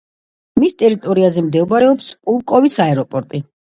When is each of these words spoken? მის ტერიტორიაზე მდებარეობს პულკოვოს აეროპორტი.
მის 0.63 0.73
ტერიტორიაზე 0.79 1.45
მდებარეობს 1.51 2.11
პულკოვოს 2.19 2.83
აეროპორტი. 2.91 3.49